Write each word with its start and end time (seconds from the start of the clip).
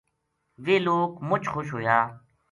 ویہ 0.63 0.83
لوک 0.85 1.11
مچ 1.27 1.43
خوش 1.51 1.67
ہویا 1.73 1.97